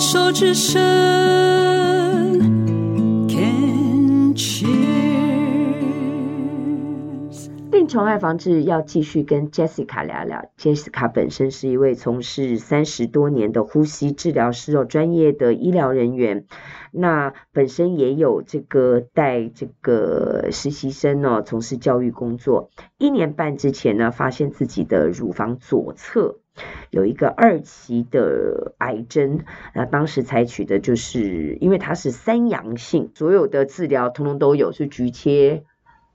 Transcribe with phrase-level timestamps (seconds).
[0.00, 0.80] 手之声
[3.28, 4.68] ，Can cheers。
[7.68, 10.50] 病虫害防治要继续跟 Jessica 聊聊。
[10.56, 16.44] Jessica 本身是一位从事三十多年的呼吸治疗师哦，专业的医疗人员。
[16.92, 22.70] 那本身也有这个带这个实习生哦，从事教育工作。
[22.98, 26.38] 一年半之前呢，发现自己的乳房左侧
[26.90, 29.40] 有一个二期的癌症。
[29.74, 35.64] 那当时采取的就是，因为它是三阳性，所有的治疗通通都有，是局切、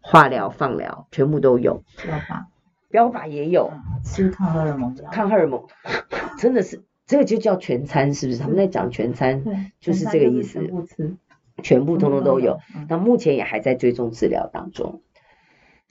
[0.00, 1.82] 化疗、放疗，全部都有。
[2.02, 2.44] 标靶，
[2.90, 3.72] 标靶也有，
[4.04, 5.66] 吃抗荷尔蒙，抗荷尔蒙，
[6.38, 6.82] 真的是。
[7.04, 8.38] 这个就叫全餐，是不是？
[8.38, 10.60] 他们在讲全餐，就是这个意思。
[10.60, 11.16] 全部吃，
[11.62, 12.58] 全部通通都有。
[12.88, 15.02] 那目前也还在追踪治疗当中。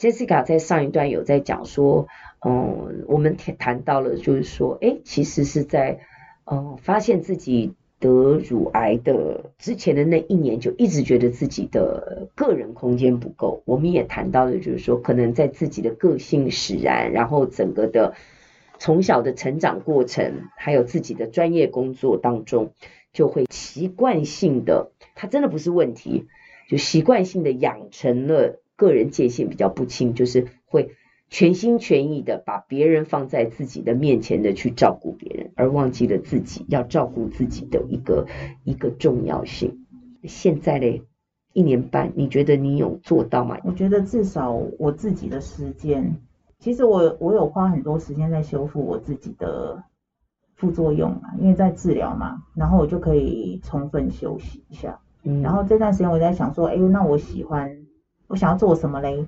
[0.02, 2.08] Jessica 在上一段有在讲说，
[2.44, 6.00] 嗯，我们谈谈到了，就是说，哎，其实是在
[6.46, 13.62] 嗯发现自己得乳癌的之前的那一年，就一直觉得自己的个人空间不够。
[13.66, 18.16] 我们也谈到了，就是说，可能在自己的个性使然，然后整个的。
[18.80, 22.72] 从小的成长过程，还有自己的专业工作当中，
[23.14, 26.26] 就会习惯性的，他真的不是问题，
[26.68, 30.96] 就习惯性的养成了个人界限比较不清，就是会
[31.30, 38.26] 全心全意的把别人放在自己的面前的去照顾别人，而忘记了自己要照顾自己的一个
[38.64, 39.86] 一个重要性。
[40.24, 41.04] 现在嘞，
[41.54, 43.60] 一年半，你觉得你有做到吗？
[43.64, 46.18] 我觉得至少我自己的时间。
[46.58, 49.84] 其实我我有花很多时间在修复我自己的
[50.56, 55.00] 副作用嘛，因为在治疗嘛，然后我就可以充分休息一下。
[55.24, 57.81] 嗯，然后这段时间我在想说，哎，那我喜欢
[58.32, 59.28] 我想要做什么嘞？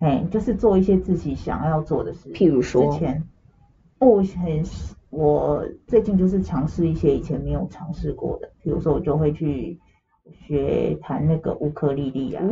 [0.00, 2.28] 哎，就是做一些自己想要做的事。
[2.32, 3.22] 譬如说，之前
[4.00, 4.62] 我很
[5.10, 9.78] 我最近就是尝试一些以前没有尝试过的，比如说我就会去
[10.32, 12.42] 学弹那个乌克丽丽啊。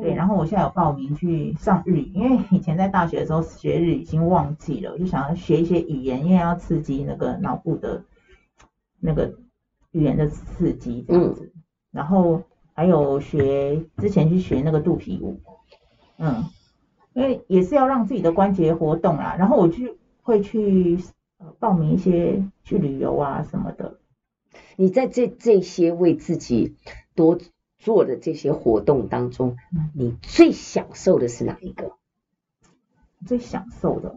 [0.00, 8.02] 对，然后我现在有报名去上日语，因为以前在大学的时候学日语已经忘记了，我就想要学一些语言，因为要刺激那个脑部的
[9.00, 9.34] 那个
[9.92, 11.52] 语言的刺激这样子。
[11.54, 11.62] 嗯、
[11.92, 12.42] 然后
[12.74, 15.40] 还有学之前去学那个肚皮舞，
[16.18, 16.44] 嗯，
[17.14, 19.36] 因为也是要让自己的关节活动啦。
[19.38, 20.98] 然后我去会去
[21.58, 23.98] 报名一些去旅游啊什么的。
[24.76, 26.76] 你在这这些为自己
[27.14, 27.38] 多。
[27.76, 29.58] 做的这些活动当中，
[29.92, 31.98] 你最享受的是哪一个？
[33.26, 34.16] 最享受的，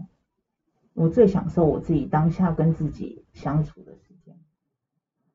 [0.94, 3.92] 我最享受我自己当下跟自己相处的。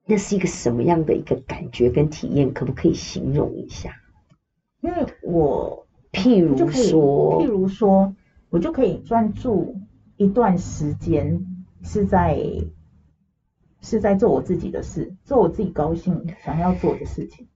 [0.07, 2.53] 那是一个什么样的一个感觉跟体验？
[2.53, 3.95] 可不可以形容一下？
[4.81, 8.15] 因为我譬如说，譬如说，
[8.51, 9.77] 我就可以专注
[10.17, 11.47] 一段时间，
[11.83, 12.37] 是在
[13.81, 17.47] 是在做我自己的事，做我自己高兴想要做的事情。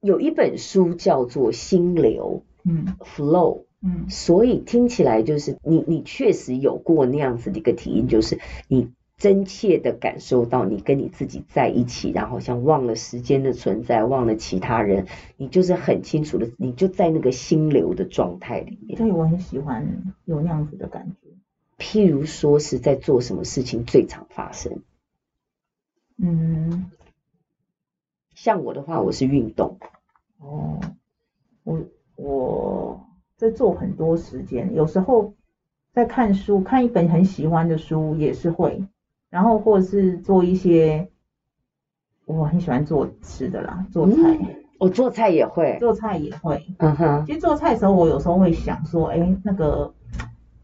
[0.00, 8.38] 有一本书叫做《心流》，嗯，Flow，嗯，所以听起来就是你，你确实有过那样子的一个体验，就是
[8.68, 18.98] 你真切的感受到你跟你自己在一起，然后像忘了时间的存在，忘了其他人，你就是很清楚的，你就在那个心流的状态里面。
[18.98, 21.28] 所以我很喜欢有那样子的感觉。
[21.78, 24.82] 譬如说是在做什么事情最常发生？
[26.16, 26.90] 嗯，
[28.34, 29.78] 像我的话，我是运动。
[30.38, 30.80] 哦，
[31.62, 31.82] 我
[32.16, 35.34] 我在做很多时间，有时候
[35.92, 38.84] 在看书，看一本很喜欢的书也是会，
[39.34, 41.08] 然后或者是做一些，
[42.24, 44.46] 我很喜欢做吃的啦，做菜，嗯、
[44.78, 49.92] 我做菜也会，做菜也会，嗯哼，其实做菜的时候，我有时候会想说，哎，那个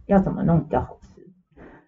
[0.07, 1.21] 要怎么弄比较好吃。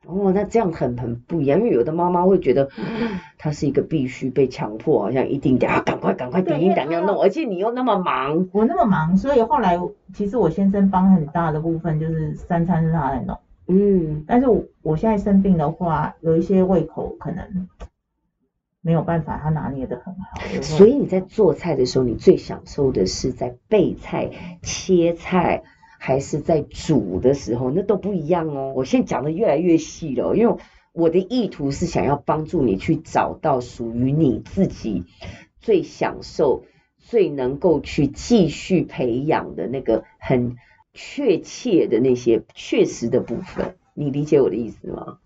[0.08, 2.68] 哦，那这样很很不一样，因为有的妈妈会觉得，
[3.38, 9.78] 她是一个必须被强迫，好像一定得啊，赶快赶快，点一点要弄，而且你又那么忙，我那么忙，所以后来
[10.12, 17.68] 其实我先生帮很大的部分就是三餐是他在弄，嗯，但是我我现在生病的话，有一些胃口可能
[18.80, 24.30] 没有办法，他拿捏的很好，所以你在做菜的时候，你最享受的是在备菜、
[24.62, 25.62] 切菜。
[26.04, 28.72] 还是在煮的时候，那都不一样哦。
[28.74, 30.56] 我现在讲的越来越细了，因为
[30.92, 35.04] 我的意图是想要帮助你去找到属于你自己
[35.60, 36.64] 最享受、
[36.98, 40.56] 最能够去继续培养的那个很
[40.92, 43.76] 确切的那些确实的部分。
[43.94, 45.18] 你理解我的意思吗？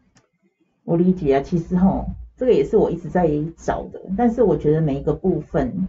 [0.85, 5.89] 我理解啊，其实齁，这个也是我一直在找的，但是我觉得每一个部分，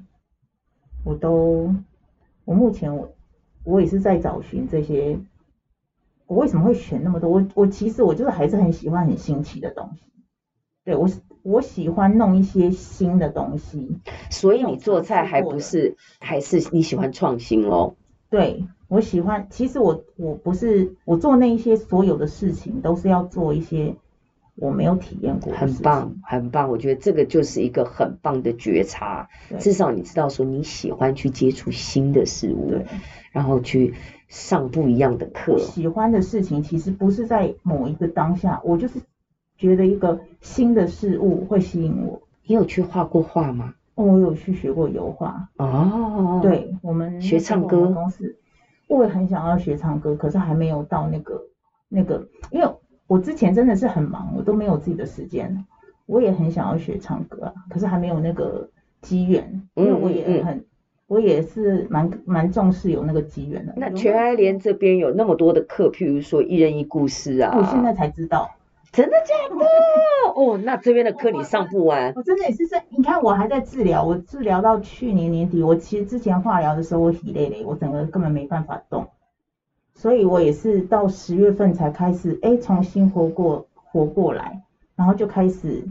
[1.03, 1.73] 我都，
[2.45, 3.13] 我目前我。
[3.63, 5.19] 我也是在找寻这些，
[6.25, 7.29] 我为什么会选那么多？
[7.29, 10.03] 我我其实我就是还是很喜欢很新奇的东西。
[10.85, 11.09] 对，我
[11.43, 13.97] 我喜欢弄一些新的东西。
[14.31, 17.95] 所以你做菜还不是，还是你喜欢创新哦？
[18.29, 19.47] 对，我喜欢。
[19.49, 23.95] 其实我我不是我做那一些所有的事情，都是要做一些
[24.55, 25.57] 我没有体验过的。
[25.57, 26.69] 很棒，很棒。
[26.69, 29.29] 我觉得这个就是一个很棒的觉察。
[29.59, 32.85] 至少你知道说你喜欢去接触新的事物，对，
[33.31, 33.93] 然后去
[34.27, 35.57] 上不一样的课。
[35.59, 38.99] 喜欢的事情其实不是在某一个当下，我就是
[39.57, 42.21] 觉得一个新的事物会吸引我。
[42.45, 43.73] 你有去画过画吗？
[43.95, 45.49] 我有去学过油画。
[45.57, 48.37] 哦，对，我们学唱歌公司，
[48.87, 51.41] 我也很想要学唱歌，可是还没有到那个
[51.89, 52.67] 那个，因为
[53.07, 55.65] 我之前真的是很忙，我都没有自己的时间。
[56.05, 58.69] 我也很想要学唱歌啊，可是还没有那个
[59.01, 60.65] 机缘，因为我也很，嗯嗯、
[61.07, 63.73] 我也是蛮蛮重视有那个机缘的。
[63.75, 68.49] 那全爱莲这边有那么多的课，譬如说一人一故事啊，我现在才知道。
[68.91, 69.65] 真的假的？
[70.35, 72.13] 哦，那这边的课你上不完。
[72.15, 75.61] 我真的也是在，你看我还在治疗，我治疗到去年年底。
[75.63, 79.07] 我其实之前化疗的时候我体累累，我整个根本没办法动，
[79.93, 84.63] 所以我也是到十月份才开始，哎，重新活过活过来，
[84.95, 85.87] 然后就开始。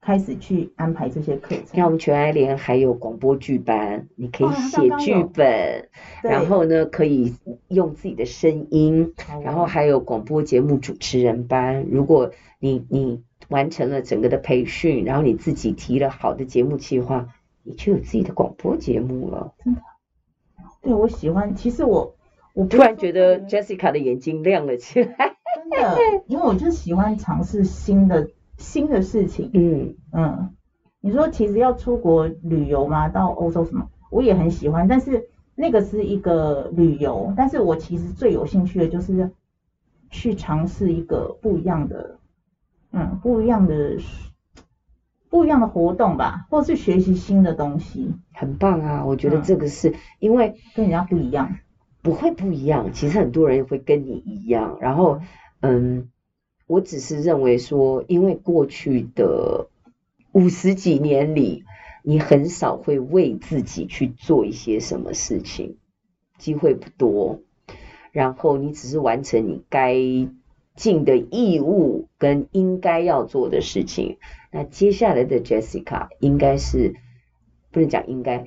[0.00, 1.66] 开始去安排这些课程。
[1.74, 5.88] 像我们全爱联还有广播剧班，你可以写剧本，
[6.22, 7.34] 然后呢可以
[7.68, 9.12] 用自己的声音，
[9.42, 11.86] 然后还有广播节目主持人班。
[11.90, 17.28] 如果你你完成了整个的培训，然后你自己提了好的节目计划，
[17.62, 19.54] 你就有自己的广播节目了。
[19.64, 19.80] 真的？
[20.80, 21.54] 对，我喜欢。
[21.54, 22.14] 其实我
[22.54, 25.36] 我突然觉得 Jessica 的眼睛亮了起来。
[25.56, 28.30] 真的，因为我就喜欢尝试新的。
[28.58, 29.94] 新的事情，嗯。
[30.10, 30.54] 嗯，
[31.00, 39.30] 你说其实要出国旅游嘛，到欧洲什么，我也很喜欢，但是那个是一个旅游，但是我其实最有兴趣的就是
[40.10, 42.18] 去尝试一个不一样的，
[42.90, 43.98] 嗯，不一样的
[45.28, 49.04] 不一样的活动吧，或是学习新的东西，很棒啊！
[49.04, 51.58] 我觉得这个是、嗯、因为跟人家不一样，
[52.02, 55.20] 不会不一样，其实很多人会跟你一样，然后
[55.60, 56.08] 嗯。
[56.68, 59.68] 我只是认为说，因为过去的
[60.30, 61.64] 五十几年里，
[62.04, 65.78] 你很少会为自己去做一些什么事情，
[66.38, 67.40] 机会不多。
[68.12, 69.96] 然后你只是完成你该
[70.76, 74.18] 尽的义务跟应该要做的事情。
[74.50, 76.94] 那接下来的 Jessica 应该是
[77.70, 78.46] 不能讲应该，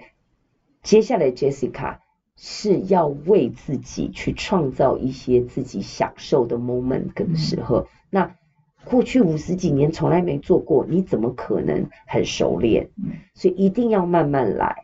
[0.84, 1.98] 接下来 Jessica
[2.44, 7.82] 是要为自己去创造一些自己享受的 moment 跟时候。
[7.82, 8.36] 嗯那
[8.84, 12.90] 过去五十几年从来没做过，你怎么可能很熟练？
[13.36, 14.84] 所以一定要慢慢来。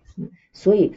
[0.54, 0.94] 所以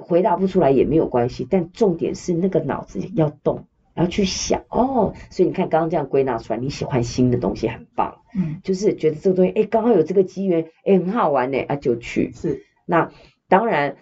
[0.00, 5.14] 回答不出来也没有关系，但重点是那个脑子要动，然后去想哦。
[5.30, 12.30] 所以你看刚刚这样归纳出来，你喜欢新的东西很棒，嗯，就是觉得这个东西哎刚好有这个机缘，哎很好玩呢，啊就去。
[12.32, 13.10] 是，那
[13.48, 13.96] 当然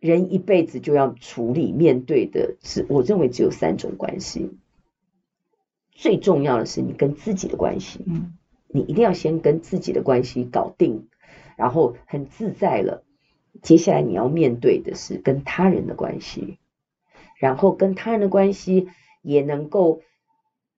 [0.00, 4.50] 人一辈子就要处理面对的是，我认为只有三种关系。
[5.90, 8.34] 最重要的是你跟自己的关系，嗯，
[8.68, 11.08] 你一定要先跟自己的关系搞定，
[11.56, 13.02] 然后很自在了，
[13.62, 16.58] 接下来你要面对的是跟他人的关系，
[17.40, 18.88] 然后跟他人的关系
[19.22, 20.02] 也能够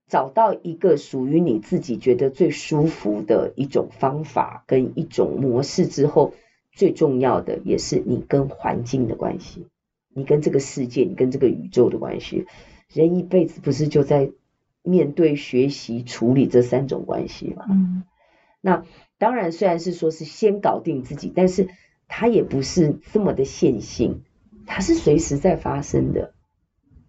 [0.06, 6.32] 找到一个属于你自己觉得最舒服的一种方法跟一种模式之后，
[6.78, 9.66] 最重要的也是你跟环境的关系，
[10.14, 12.46] 你跟这个世界，你跟这个宇宙的关系，
[12.88, 14.30] 人一辈子不是就在。
[14.84, 18.04] 面对、学习、处理这三种关系吗，嗯，
[18.62, 18.84] 那
[19.18, 21.68] 当然虽然是说是先搞定自己，但是
[22.06, 24.22] 它也不是这么的线性，
[24.66, 26.32] 它是随时在发生的，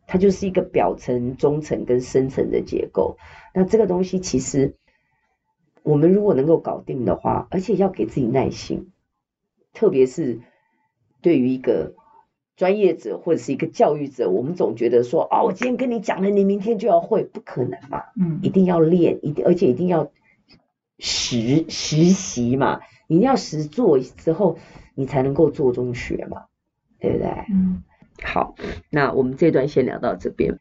[0.07, 3.17] 它就是一个表层、中层跟深层的结构。
[3.53, 4.75] 那这个东西其实
[5.83, 8.91] 我们如果能够搞定的话，而且要给自己耐心，
[9.73, 10.39] 特别是
[11.21, 11.95] 对于一个。
[12.55, 20.11] 专业者或者是一个教育者，我们总觉得说，哦，我今天跟你讲了，你明天就要会，不可能嘛，嗯，一定要练，一定而且一定要
[20.97, 24.57] 实实习嘛，你一定要实做之后，
[24.93, 26.47] 你才能够做中学嘛，
[26.99, 27.29] 对不对？
[27.49, 27.81] 嗯，
[28.21, 28.55] 好，
[28.89, 30.59] 那我们这段先聊到这边。